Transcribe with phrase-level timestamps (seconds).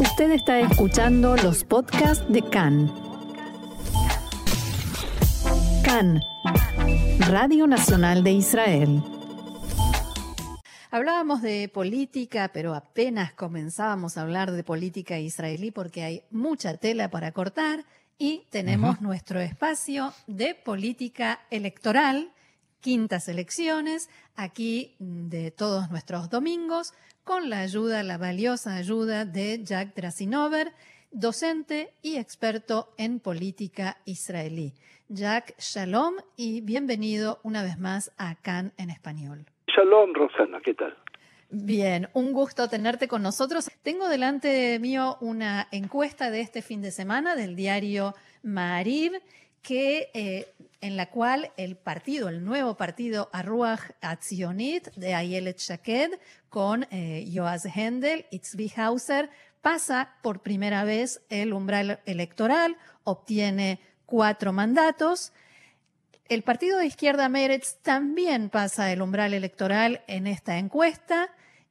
[0.00, 2.92] Usted está escuchando los podcasts de CAN.
[5.84, 6.20] CAN,
[7.28, 9.02] Radio Nacional de Israel.
[10.90, 17.08] Hablábamos de política, pero apenas comenzábamos a hablar de política israelí porque hay mucha tela
[17.08, 17.84] para cortar
[18.18, 22.32] y tenemos nuestro espacio de política electoral,
[22.84, 26.92] quintas elecciones, aquí de todos nuestros domingos,
[27.24, 30.70] con la ayuda, la valiosa ayuda de Jack Drasinover,
[31.10, 34.74] docente y experto en política israelí.
[35.08, 39.46] Jack, shalom y bienvenido una vez más a Cannes en español.
[39.66, 40.94] Shalom, Rosana, ¿qué tal?
[41.48, 43.70] Bien, un gusto tenerte con nosotros.
[43.82, 49.12] Tengo delante mío una encuesta de este fin de semana del diario Maariv,
[49.64, 56.20] que, eh, en la cual el partido, el nuevo partido Arruach Atzionit de Ayelet Shaked
[56.50, 59.30] con eh, Joas Hendel y Tzvi Hauser
[59.62, 65.32] pasa por primera vez el umbral electoral, obtiene cuatro mandatos.
[66.28, 71.30] El partido de izquierda Meretz también pasa el umbral electoral en esta encuesta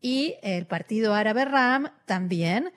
[0.00, 2.72] y el partido árabe Ram también.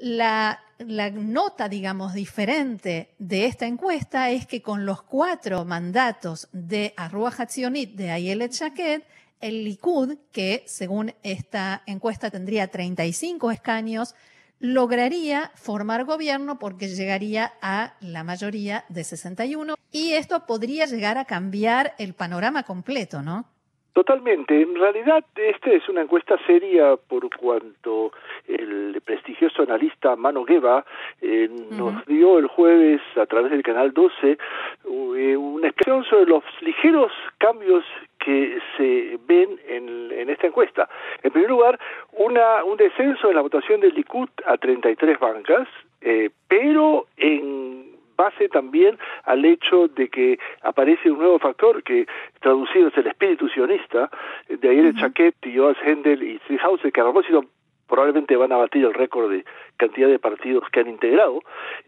[0.00, 7.32] La, nota, digamos, diferente de esta encuesta es que con los cuatro mandatos de Arrua
[7.36, 9.02] Hatzionit de Ayelet Shaked,
[9.40, 14.14] el Likud, que según esta encuesta tendría 35 escaños,
[14.58, 21.24] lograría formar gobierno porque llegaría a la mayoría de 61 y esto podría llegar a
[21.24, 23.46] cambiar el panorama completo, ¿no?
[23.92, 24.60] Totalmente.
[24.62, 28.12] En realidad, esta es una encuesta seria por cuanto
[28.48, 30.84] el prestigioso analista Mano Gueva
[31.20, 34.38] eh, nos dio el jueves a través del canal 12
[34.84, 37.84] eh, una expresión sobre los ligeros cambios
[38.18, 40.88] que se ven en, en, esta encuesta.
[41.22, 41.78] En primer lugar,
[42.12, 45.68] una, un descenso en la votación del Likud a 33 bancas,
[46.00, 52.06] eh, pero en base también al hecho de que aparece un nuevo factor que
[52.40, 54.10] traducido es el espíritu sionista,
[54.48, 57.44] de el Chaquet y Joas Hendel y Hauser, que a propósito
[57.86, 59.44] probablemente van a batir el récord de
[59.76, 61.42] cantidad de partidos que han integrado,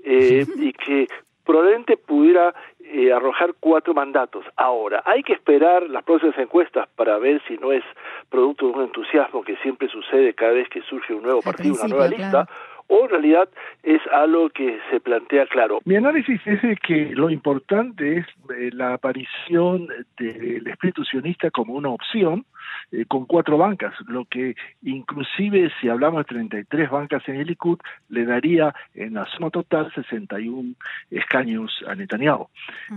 [0.04, 1.08] eh, y que
[1.44, 4.44] probablemente pudiera eh, arrojar cuatro mandatos.
[4.56, 7.84] Ahora, hay que esperar las próximas encuestas para ver si no es
[8.28, 11.88] producto de un entusiasmo que siempre sucede cada vez que surge un nuevo partido, una
[11.88, 12.48] nueva lista,
[12.88, 13.48] o en realidad
[13.82, 15.80] es algo que se plantea claro.
[15.84, 21.90] Mi análisis es que lo importante es eh, la aparición del espíritu sionista como una
[21.90, 22.44] opción
[22.92, 27.78] eh, con cuatro bancas, lo que inclusive si hablamos de 33 bancas en el Likud,
[28.08, 30.74] le daría en la suma total 61
[31.10, 32.48] escaños a Netanyahu.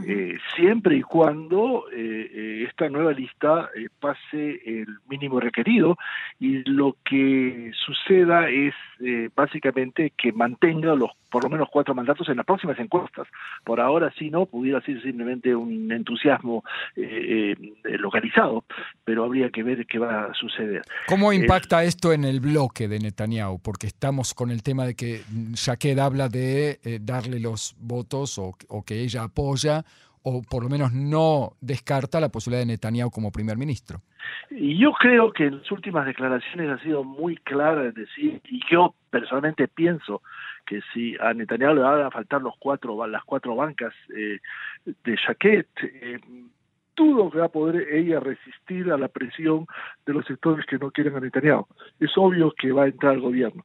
[0.06, 5.98] eh, siempre y cuando eh, eh esta nueva lista pase el mínimo requerido
[6.40, 8.74] y lo que suceda es
[9.36, 13.28] básicamente que mantenga los por lo menos cuatro mandatos en las próximas encuestas.
[13.64, 16.64] Por ahora sí no, pudiera ser simplemente un entusiasmo
[16.96, 18.64] eh, eh, localizado,
[19.04, 20.82] pero habría que ver qué va a suceder.
[21.08, 23.60] ¿Cómo impacta esto en el bloque de Netanyahu?
[23.60, 25.22] Porque estamos con el tema de que
[25.54, 29.84] Shaked habla de eh, darle los votos o, o que ella apoya
[30.30, 34.02] o por lo menos no descarta la posibilidad de Netanyahu como primer ministro.
[34.50, 38.60] Y yo creo que en las últimas declaraciones ha sido muy clara en decir, y
[38.70, 40.22] yo personalmente pienso
[40.66, 44.40] que si a Netanyahu le van a faltar los cuatro, las cuatro bancas eh,
[44.86, 46.20] de Jaquet, eh,
[46.98, 49.66] dudo que va a poder ella resistir a la presión
[50.06, 51.66] de los sectores que no quieren a Netanyahu.
[52.00, 53.64] Es obvio que va a entrar al gobierno.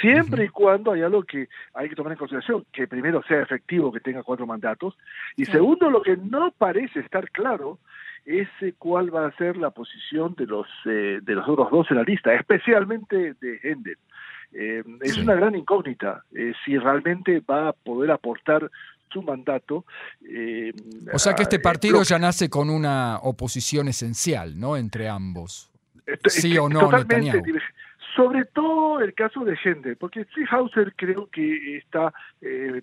[0.00, 3.90] Siempre y cuando hay algo que hay que tomar en consideración, que primero sea efectivo
[3.90, 4.96] que tenga cuatro mandatos,
[5.36, 7.78] y segundo, lo que no parece estar claro
[8.26, 8.48] es
[8.78, 12.02] cuál va a ser la posición de los eh, de los otros dos en la
[12.02, 13.98] lista, especialmente de Hendel.
[14.52, 18.70] Eh, es una gran incógnita eh, si realmente va a poder aportar
[19.10, 19.84] su mandato.
[20.28, 20.72] Eh,
[21.12, 24.76] o sea que este partido ya nace con una oposición esencial, ¿no?
[24.76, 25.70] Entre ambos.
[26.06, 27.42] Este, sí este, o no, Netanyahu.
[28.14, 32.14] Sobre todo el caso de Hende, porque Hauser creo que está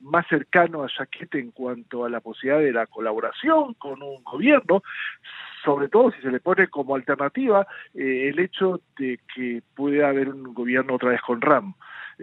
[0.01, 4.83] más cercano a Jaquete en cuanto a la posibilidad de la colaboración con un gobierno
[5.63, 10.29] sobre todo si se le pone como alternativa eh, el hecho de que puede haber
[10.29, 11.73] un gobierno otra vez con RAM.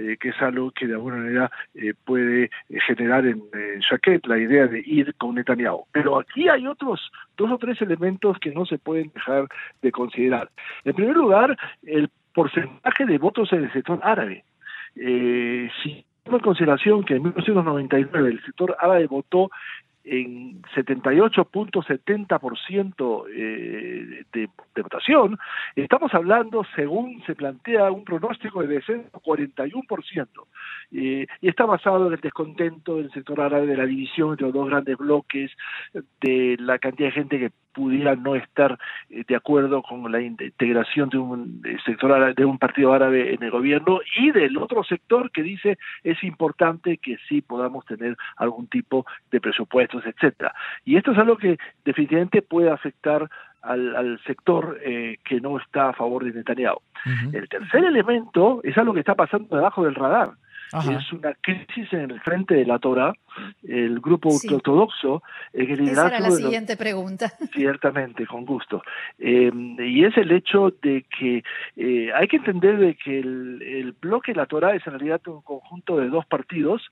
[0.01, 2.51] Eh, que es algo que de alguna manera eh, puede
[2.87, 5.85] generar en, en la idea de ir con Netanyahu.
[5.93, 9.47] Pero aquí hay otros dos o tres elementos que no se pueden dejar
[9.83, 10.49] de considerar.
[10.87, 14.43] En primer lugar, el porcentaje de votos en el sector árabe.
[14.95, 19.51] si en consideración que en 1999 el sector árabe votó
[20.11, 24.49] en 78.70% eh, de,
[24.83, 25.39] votación,
[25.77, 30.27] estamos hablando, según se plantea, un pronóstico de descenso 41%.
[30.93, 34.55] Eh, y está basado en el descontento del sector árabe, de la división entre los
[34.55, 35.53] dos grandes bloques,
[36.21, 38.79] de la cantidad de gente que pudiera no estar
[39.09, 43.35] eh, de acuerdo con la integración de un eh, sector árabe, de un partido árabe
[43.35, 48.17] en el gobierno y del otro sector que dice es importante que sí podamos tener
[48.37, 50.55] algún tipo de presupuestos, etcétera.
[50.85, 53.29] Y esto es algo que definitivamente puede afectar
[53.63, 56.79] al, al sector eh, que no está a favor de Netanyahu.
[57.33, 60.33] El tercer elemento es algo que está pasando debajo del radar.
[60.73, 63.13] Es una crisis en el frente de la Torah,
[63.63, 64.53] el grupo Sí.
[64.55, 65.23] ortodoxo,
[65.53, 67.33] en el Esa era la de los- siguiente pregunta.
[67.53, 68.83] Ciertamente, con gusto.
[69.19, 71.43] Eh, y es el hecho de que
[71.77, 75.21] eh, hay que entender de que el, el bloque de la Torah es en realidad
[75.27, 76.83] un conjunto de dos partidos,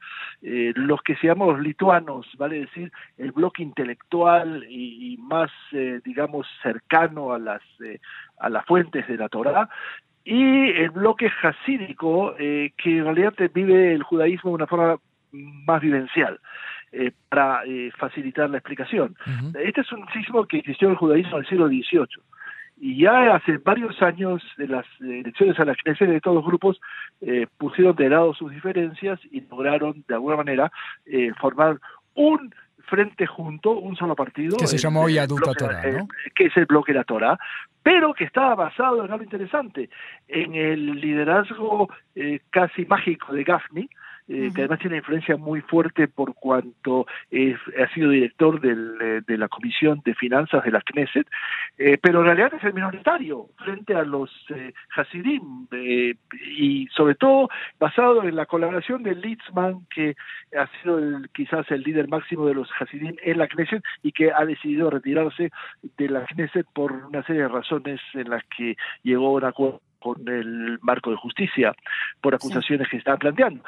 [0.42, 5.50] eh, los que se llaman los lituanos, vale decir, el bloque intelectual y, y más,
[5.72, 8.00] eh, digamos, cercano a las, eh,
[8.38, 9.68] a las fuentes de la Torah,
[10.30, 14.98] y el bloque hasídico, eh, que en realidad vive el judaísmo de una forma
[15.32, 16.38] más vivencial.
[16.92, 19.14] eh, para eh, facilitar la explicación.
[19.62, 22.22] Este es un sismo que existió en el judaísmo en el siglo XVIII.
[22.80, 26.80] Y ya hace varios años de las elecciones a la Knesset de todos los grupos
[27.20, 30.70] eh, pusieron de lado sus diferencias y lograron de alguna manera
[31.04, 31.78] eh, formar
[32.14, 32.54] un
[32.88, 34.56] frente junto, un solo partido.
[34.56, 35.98] Que se llamó HaTorah, ¿no?
[35.98, 37.38] eh, que es el bloque de la Torah,
[37.82, 39.88] pero que estaba basado en algo interesante,
[40.26, 43.88] en el liderazgo eh, casi mágico de Gafni,
[44.28, 48.94] eh, que además tiene una influencia muy fuerte por cuanto es- ha sido director del,
[49.00, 51.26] eh, de la Comisión de Finanzas de la Knesset,
[51.78, 56.14] eh, pero en realidad es el minoritario frente a los eh, Hasidim, eh,
[56.56, 57.48] y sobre todo
[57.80, 60.14] basado en la colaboración de Litzman, que
[60.58, 64.30] ha sido el- quizás el líder máximo de los Hasidim en la Knesset y que
[64.32, 65.50] ha decidido retirarse
[65.96, 69.80] de la Knesset por una serie de razones en las que llegó a un acuerdo
[69.98, 71.74] con el marco de justicia
[72.20, 73.62] por acusaciones que estaban planteando.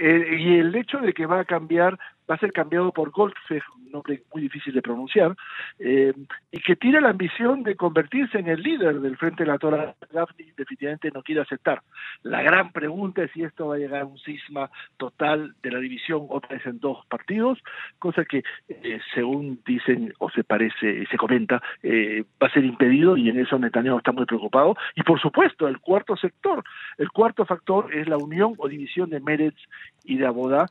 [0.00, 1.98] Eh, y el hecho de que va a cambiar,
[2.28, 5.34] va a ser cambiado por Goldfeig, un nombre muy difícil de pronunciar,
[5.78, 6.12] eh,
[6.50, 9.94] y que tiene la ambición de convertirse en el líder del Frente de la Torah.
[10.12, 11.82] Gafni definitivamente no quiere aceptar.
[12.22, 15.78] La gran pregunta es si esto va a llegar a un cisma total de la
[15.78, 17.58] división otra vez en dos partidos,
[17.98, 23.16] cosa que eh, según dicen o se parece, se comenta, eh, va a ser impedido
[23.16, 24.76] y en eso Netanyahu está muy preocupado.
[24.94, 26.64] Y por supuesto, el cuarto sector,
[26.98, 29.60] el cuarto factor es la unión o división de Meretz
[30.04, 30.66] y de Abodá,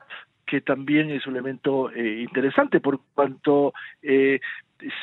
[0.54, 3.74] que también es un elemento eh, interesante por cuanto
[4.04, 4.40] eh,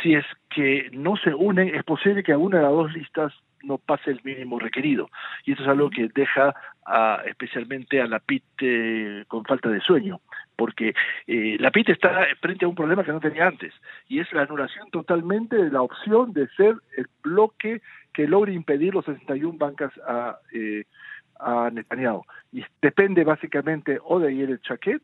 [0.01, 3.33] si es que no se unen, es posible que alguna de las dos listas
[3.65, 5.11] no pase el mínimo requerido.
[5.45, 6.55] Y esto es algo que deja
[6.87, 10.21] a, especialmente a la PIT eh, con falta de sueño,
[10.55, 10.95] porque
[11.27, 13.75] eh, la PIT está frente a un problema que no tenía antes,
[14.07, 17.83] y es la anulación totalmente de la opción de ser el bloque
[18.13, 20.85] que logre impedir los 61 bancas a, eh,
[21.41, 22.23] a Netanyahu.
[22.53, 25.03] Y depende básicamente o de Yered Chaquet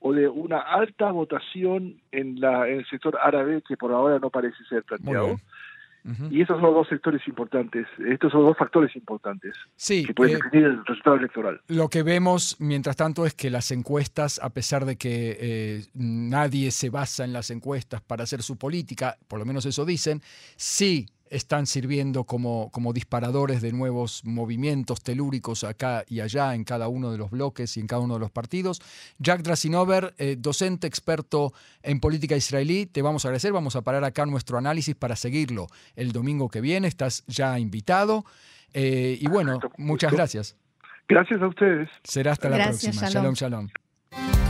[0.00, 4.30] o de una alta votación en, la, en el sector árabe que por ahora no
[4.30, 5.38] parece ser planteado.
[6.02, 6.28] Ujú.
[6.30, 10.14] Y esos son los dos sectores importantes, estos son los dos factores importantes Sí, que
[10.14, 11.60] pueden eh, definir el resultado electoral.
[11.68, 16.70] Lo que vemos, mientras tanto, es que las encuestas, a pesar de que eh, nadie
[16.70, 20.22] se basa en las encuestas para hacer su política, por lo menos eso dicen,
[20.56, 26.88] sí están sirviendo como, como disparadores de nuevos movimientos telúricos acá y allá en cada
[26.88, 28.82] uno de los bloques y en cada uno de los partidos.
[29.18, 34.04] Jack Drasinover, eh, docente experto en política israelí, te vamos a agradecer, vamos a parar
[34.04, 38.24] acá nuestro análisis para seguirlo el domingo que viene, estás ya invitado.
[38.74, 40.56] Eh, y bueno, muchas gracias.
[41.08, 41.88] Gracias a ustedes.
[42.04, 42.92] Será hasta la próxima.
[43.08, 43.34] shalom.
[43.34, 43.68] shalom.
[44.10, 44.49] shalom.